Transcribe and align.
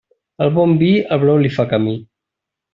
Al 0.45 0.49
bon 0.55 0.73
vi 0.79 0.89
el 1.17 1.23
brou 1.25 1.45
li 1.45 1.53
fa 1.59 1.69
camí. 1.77 1.97